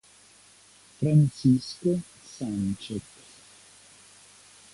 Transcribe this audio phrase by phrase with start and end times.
[0.97, 3.05] Francisco Sanchez